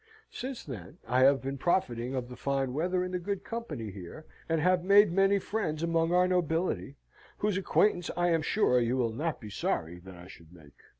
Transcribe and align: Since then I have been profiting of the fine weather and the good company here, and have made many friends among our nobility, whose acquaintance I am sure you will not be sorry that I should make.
Since 0.31 0.63
then 0.65 0.97
I 1.07 1.19
have 1.21 1.43
been 1.43 1.59
profiting 1.59 2.15
of 2.15 2.27
the 2.27 2.35
fine 2.35 2.73
weather 2.73 3.03
and 3.03 3.13
the 3.13 3.19
good 3.19 3.43
company 3.43 3.91
here, 3.91 4.25
and 4.49 4.59
have 4.59 4.83
made 4.83 5.11
many 5.11 5.37
friends 5.37 5.83
among 5.83 6.11
our 6.11 6.27
nobility, 6.27 6.95
whose 7.37 7.55
acquaintance 7.55 8.09
I 8.17 8.29
am 8.29 8.41
sure 8.41 8.79
you 8.79 8.97
will 8.97 9.13
not 9.13 9.39
be 9.39 9.51
sorry 9.51 9.99
that 9.99 10.15
I 10.15 10.25
should 10.25 10.51
make. 10.51 10.73